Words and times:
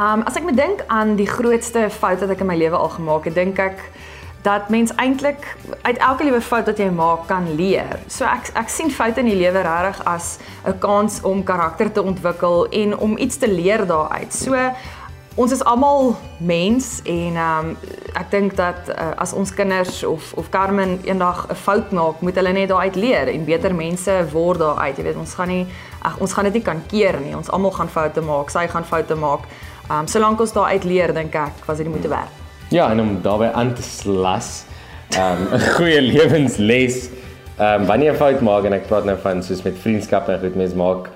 Um 0.00 0.22
as 0.24 0.36
ek 0.38 0.46
moet 0.48 0.56
dink 0.56 0.84
aan 0.88 1.16
die 1.18 1.28
grootste 1.28 1.90
fout 1.92 2.22
wat 2.22 2.30
ek 2.32 2.40
in 2.40 2.48
my 2.48 2.56
lewe 2.56 2.78
al 2.78 2.88
gemaak 2.94 3.26
het, 3.28 3.34
dink 3.36 3.58
ek 3.60 3.82
dat 4.46 4.70
mens 4.72 4.94
eintlik 4.96 5.44
uit 5.82 5.98
elke 5.98 6.24
liewe 6.24 6.40
fout 6.40 6.70
wat 6.70 6.78
jy 6.80 6.88
maak 6.88 7.26
kan 7.28 7.44
leer. 7.58 7.98
So 8.08 8.24
ek 8.24 8.48
ek 8.56 8.72
sien 8.72 8.88
foute 8.88 9.20
in 9.20 9.28
die 9.28 9.36
lewe 9.36 9.60
regtig 9.66 10.00
as 10.08 10.38
'n 10.64 10.78
kans 10.80 11.20
om 11.20 11.44
karakter 11.44 11.92
te 11.92 12.02
ontwikkel 12.02 12.66
en 12.72 12.96
om 12.96 13.18
iets 13.18 13.36
te 13.36 13.48
leer 13.48 13.84
daaruit. 13.86 14.32
So 14.32 14.56
ons 15.36 15.52
is 15.52 15.64
almal 15.64 16.16
mens 16.38 17.02
en 17.04 17.36
um, 17.36 17.76
ek 18.14 18.30
dink 18.30 18.56
dat 18.56 18.88
uh, 18.88 19.12
as 19.16 19.32
ons 19.32 19.52
kinders 19.54 20.04
of 20.04 20.32
of 20.36 20.48
Carmen 20.48 20.98
eendag 21.04 21.46
'n 21.50 21.54
fout 21.54 21.92
maak, 21.92 22.20
moet 22.20 22.34
hulle 22.34 22.52
net 22.52 22.68
daaruit 22.68 22.96
leer 22.96 23.28
en 23.28 23.44
beter 23.44 23.74
mense 23.74 24.24
word 24.32 24.58
daaruit. 24.58 24.96
Jy 24.96 25.04
weet, 25.04 25.16
ons 25.16 25.34
gaan 25.34 25.48
nie 25.48 25.66
ag 26.02 26.16
ons 26.18 26.32
gaan 26.32 26.44
dit 26.44 26.54
nie 26.54 26.62
kan 26.62 26.82
keer 26.86 27.20
nie. 27.20 27.36
Ons 27.36 27.50
almal 27.50 27.70
gaan 27.70 27.88
foute 27.88 28.20
maak. 28.20 28.50
Sy 28.50 28.66
gaan 28.66 28.84
foute 28.84 29.14
maak. 29.14 29.44
Ehm 29.90 30.04
um, 30.04 30.06
solank 30.06 30.38
ons 30.40 30.52
daaruit 30.54 30.84
leer, 30.86 31.10
dink 31.14 31.34
ek, 31.34 31.64
was 31.66 31.80
dit 31.82 31.88
moeite 31.90 32.08
werd. 32.08 32.34
Ja, 32.70 32.84
en 32.92 33.00
om 33.02 33.16
daarbey 33.22 33.48
aan 33.58 33.72
te 33.74 33.82
slas, 33.82 34.64
ehm, 35.16 35.40
'n 35.50 35.54
um, 35.54 35.64
goeie 35.74 36.00
lewensles. 36.00 37.08
Ehm 37.58 37.80
um, 37.80 37.86
wanneer 37.86 38.12
jy 38.12 38.14
'n 38.14 38.20
fout 38.20 38.40
maak 38.40 38.64
en 38.64 38.72
ek 38.72 38.86
praat 38.86 39.04
nou 39.04 39.16
van 39.18 39.42
soos 39.42 39.62
met 39.66 39.74
vriendskappe 39.78 40.32
en 40.32 40.40
goed 40.40 40.54
mense 40.54 40.76
maak 40.76 41.10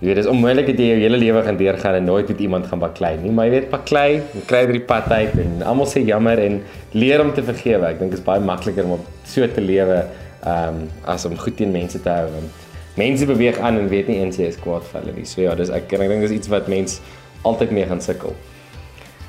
Jy 0.00 0.06
weet, 0.06 0.16
dit 0.16 0.24
is 0.24 0.30
onmoontlik 0.32 0.66
dat 0.70 0.78
jy 0.80 0.84
jou 0.94 1.00
hele 1.02 1.18
lewe 1.20 1.42
gaan 1.44 1.56
deurgaan 1.60 1.94
en 1.94 2.06
nooit 2.08 2.28
met 2.28 2.38
iemand 2.40 2.66
gaan 2.66 2.80
baklei 2.80 3.18
nie, 3.20 3.30
maar 3.36 3.50
jy 3.50 3.50
weet, 3.52 3.66
baklei, 3.68 4.22
jy 4.32 4.44
kry 4.48 4.62
drie 4.70 4.80
pad 4.80 5.10
uit 5.12 5.34
en 5.42 5.62
almal 5.68 5.88
sê 5.90 6.00
jammer 6.06 6.40
en 6.40 6.56
leer 6.96 7.20
om 7.20 7.34
te 7.36 7.44
vergewe. 7.44 7.84
Ek 7.84 7.98
dink 8.00 8.14
dit 8.14 8.18
is 8.18 8.24
baie 8.24 8.40
makliker 8.40 8.88
om 8.88 9.02
so 9.28 9.44
te 9.46 9.60
lewe 9.60 10.00
ehm 10.40 10.80
um, 10.80 10.86
as 11.04 11.28
om 11.28 11.36
goed 11.36 11.58
teen 11.58 11.70
mense 11.70 12.00
te 12.00 12.08
hou 12.08 12.30
want 12.32 12.66
mense 12.96 13.26
beweeg 13.28 13.58
aan 13.60 13.76
en 13.76 13.90
weet 13.92 14.08
nie 14.08 14.16
eens 14.22 14.40
jy 14.40 14.48
is 14.48 14.56
kwaad 14.56 14.86
vir 14.88 15.02
hulle 15.02 15.18
nie. 15.18 15.26
So 15.28 15.44
ja, 15.44 15.52
dis 15.54 15.68
ek 15.68 15.92
ek 15.92 16.08
dink 16.08 16.24
dis 16.24 16.32
iets 16.38 16.48
wat 16.48 16.72
mense 16.72 17.04
altyd 17.42 17.70
mee 17.70 17.86
gaan 17.86 18.02
sukkel. 18.02 18.36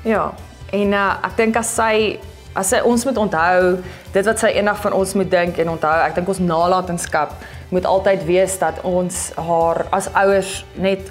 Ja, 0.02 0.32
en 0.70 0.92
uh, 0.92 1.08
ek 1.28 1.36
dink 1.36 1.56
as 1.56 1.74
sy 1.76 2.18
as 2.52 2.68
sy 2.68 2.82
ons 2.84 3.04
moet 3.08 3.16
onthou 3.16 3.78
dit 4.12 4.26
wat 4.28 4.42
sy 4.42 4.50
eendag 4.58 4.80
van 4.82 4.92
ons 4.92 5.14
moet 5.16 5.30
dink 5.30 5.56
en 5.62 5.72
onthou, 5.72 5.92
ek 6.04 6.18
dink 6.18 6.28
ons 6.28 6.42
nalatenskap 6.44 7.32
moet 7.72 7.86
altyd 7.88 8.26
wees 8.28 8.58
dat 8.60 8.82
ons 8.84 9.30
haar 9.40 9.86
as 9.96 10.10
ouers 10.12 10.58
net 10.76 11.08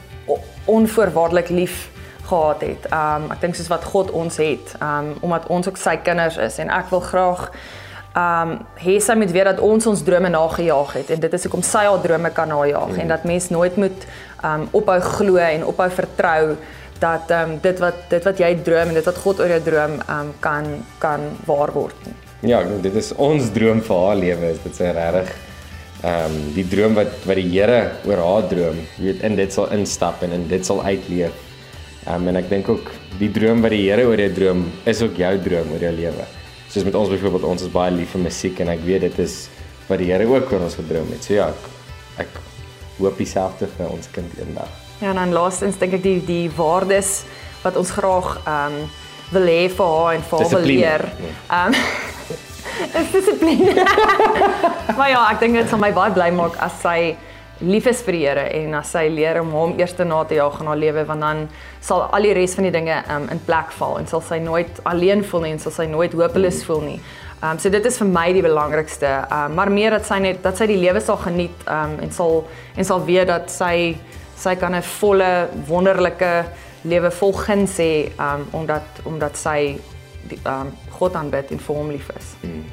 onvoorwaardelik 0.69 1.49
lief 1.49 1.87
gehad 2.29 2.61
het. 2.61 2.85
Um 2.93 3.31
ek 3.33 3.41
dink 3.41 3.57
soos 3.57 3.71
wat 3.71 3.87
God 3.89 4.11
ons 4.15 4.37
het, 4.41 4.75
um 4.83 5.15
omdat 5.25 5.49
ons 5.49 5.67
ook 5.67 5.79
sy 5.81 5.97
kinders 6.05 6.37
is 6.37 6.59
en 6.61 6.69
ek 6.69 6.93
wil 6.93 7.01
graag 7.03 7.49
um 8.15 8.57
hê 8.75 8.97
sy 8.99 9.15
moet 9.15 9.31
weet 9.31 9.47
dat 9.53 9.59
ons 9.63 9.87
ons 9.87 10.03
drome 10.03 10.29
nagejaag 10.29 10.93
het 10.99 11.13
en 11.15 11.19
dit 11.23 11.33
is 11.33 11.47
hoekom 11.47 11.63
sy 11.63 11.85
haar 11.87 12.01
drome 12.03 12.31
kan 12.35 12.49
najaag 12.51 12.91
mm. 12.91 12.99
en 12.99 13.07
dat 13.07 13.23
mens 13.23 13.49
nooit 13.49 13.77
moet 13.79 14.07
um 14.43 14.67
ophou 14.71 14.99
glo 14.99 15.37
en 15.37 15.65
ophou 15.65 15.89
vertrou 15.89 16.57
dat 17.01 17.31
ehm 17.33 17.51
um, 17.51 17.59
dit 17.61 17.79
wat 17.81 18.01
dit 18.09 18.25
wat 18.29 18.41
jy 18.41 18.51
droom 18.65 18.91
en 18.91 18.97
dit 18.99 19.07
wat 19.09 19.21
God 19.23 19.39
oor 19.41 19.53
jou 19.55 19.61
droom 19.65 19.93
ehm 19.99 20.17
um, 20.17 20.33
kan 20.39 20.67
kan 21.01 21.23
waar 21.47 21.71
word. 21.73 22.09
Ja, 22.45 22.61
dit 22.83 22.95
is 22.95 23.11
ons 23.17 23.49
droom 23.53 23.81
vir 23.87 24.03
haar 24.05 24.19
lewe 24.19 24.51
is 24.55 24.59
dit 24.65 24.81
sy 24.81 24.91
regtig 24.97 25.31
ehm 26.01 26.35
um, 26.35 26.35
die 26.57 26.67
droom 26.73 26.97
wat 26.99 27.15
wat 27.29 27.41
die 27.41 27.47
Here 27.53 27.81
oor 28.09 28.21
haar 28.25 28.49
droom, 28.53 28.83
jy 28.97 29.07
weet 29.07 29.25
in 29.29 29.39
dit 29.39 29.57
sal 29.57 29.71
instap 29.77 30.21
en 30.27 30.37
in 30.37 30.45
dit 30.51 30.65
sal 30.65 30.83
uitleef. 30.83 31.33
Ehm 32.05 32.21
um, 32.21 32.29
en 32.33 32.41
ek 32.43 32.51
dink 32.53 32.69
ook 32.69 32.93
die 33.23 33.31
droom 33.39 33.65
wat 33.65 33.73
die 33.77 33.83
Here 33.87 34.05
oor 34.09 34.21
jou 34.27 34.31
droom 34.37 34.63
is 34.93 35.01
ook 35.01 35.17
jou 35.25 35.33
droom 35.49 35.73
oor 35.73 35.89
jou 35.89 35.95
lewe. 36.03 36.29
Soos 36.71 36.83
met 36.87 36.95
ons 36.95 37.09
byvoorbeeld 37.11 37.43
ons 37.43 37.63
is 37.65 37.71
baie 37.71 37.91
lief 37.91 38.13
vir 38.15 38.21
musiek 38.23 38.59
en 38.63 38.69
ek 38.71 38.83
weet 38.85 39.03
dit 39.03 39.17
is 39.19 39.33
wat 39.89 39.99
die 39.99 40.07
Here 40.07 40.23
ook 40.23 40.53
oor 40.53 40.61
ons 40.63 40.77
gedroom 40.79 41.09
het. 41.11 41.25
So 41.27 41.35
ja, 41.35 41.49
ek, 41.51 41.65
ek 42.23 42.37
hoop 43.01 43.17
dieselfde 43.19 43.67
vir 43.73 43.89
ons 43.91 44.07
kind 44.15 44.37
eendag. 44.39 44.69
Ja, 45.01 45.09
en 45.11 45.19
dan 45.19 45.33
laastens 45.35 45.75
dink 45.81 45.97
ek 45.97 46.05
die 46.05 46.21
die 46.23 46.45
waardes 46.55 47.25
wat 47.65 47.75
ons 47.81 47.91
graag 47.91 48.37
ehm 48.45 48.77
um, 48.79 48.87
wil 49.31 49.51
hê 49.51 49.67
vir 49.71 49.91
haar 49.97 50.15
en 50.15 50.23
vir 50.29 50.45
haar 50.45 50.65
leer. 50.69 51.03
Ehm 51.49 51.75
is 53.01 53.11
dissipline. 53.17 53.75
maar 54.97 55.11
ja, 55.11 55.25
ek 55.27 55.43
dink 55.43 55.59
dit 55.59 55.67
sal 55.67 55.83
my 55.83 55.91
baie 55.95 56.15
bly 56.15 56.29
maak 56.39 56.55
as 56.63 56.79
sy 56.79 57.17
lief 57.61 57.87
is 57.87 58.01
vir 58.05 58.17
die 58.17 58.21
Here 58.25 58.45
en 58.57 58.75
as 58.79 58.91
sy 58.95 59.07
leer 59.09 59.41
om 59.41 59.51
hom 59.55 59.73
eers 59.79 59.93
te 59.97 60.05
na 60.05 60.23
te 60.25 60.35
jaag 60.35 60.59
in 60.61 60.69
haar 60.71 60.79
lewe 60.81 61.05
want 61.09 61.21
dan 61.21 61.41
sal 61.81 62.05
al 62.09 62.27
die 62.27 62.33
res 62.37 62.55
van 62.57 62.67
die 62.67 62.73
dinge 62.73 63.01
um, 63.09 63.27
in 63.33 63.41
plek 63.45 63.73
val 63.77 63.99
en 63.99 64.07
sal 64.07 64.21
sy 64.21 64.39
nooit 64.43 64.81
alleen 64.83 65.23
voel 65.23 65.45
nie 65.47 65.53
en 65.55 65.59
sal 65.59 65.75
sy 65.75 65.85
nooit 65.91 66.13
hopeloos 66.13 66.63
voel 66.67 66.81
nie. 66.81 66.99
Ehm 67.41 67.51
um, 67.51 67.59
so 67.59 67.69
dit 67.73 67.85
is 67.85 67.97
vir 67.97 68.07
my 68.07 68.27
die 68.33 68.45
belangrikste. 68.45 69.07
Ehm 69.07 69.51
um, 69.51 69.59
maar 69.59 69.71
meer 69.71 69.97
dat 69.97 70.05
sy 70.05 70.19
net 70.19 70.41
dat 70.43 70.57
sy 70.57 70.69
die 70.71 70.81
lewe 70.81 71.01
sal 71.01 71.21
geniet 71.21 71.67
ehm 71.67 71.95
um, 71.97 72.01
en 72.05 72.11
sal 72.11 72.43
en 72.75 72.85
sal 72.85 73.05
weet 73.05 73.27
dat 73.27 73.49
sy 73.53 73.95
sy 74.41 74.55
kan 74.55 74.75
'n 74.75 74.81
volle 74.81 75.49
wonderlike 75.67 76.33
lewe 76.81 77.11
volgens 77.11 77.77
hê 77.77 78.09
um 78.17 78.47
omdat 78.51 78.83
omdat 79.03 79.37
sy 79.37 79.77
die, 80.29 80.39
um 80.45 80.71
God 80.97 81.15
aanbid 81.15 81.51
en 81.51 81.59
vir 81.59 81.75
hom 81.75 81.91
lief 81.91 82.09
is. 82.17 82.33
Hmm. 82.41 82.63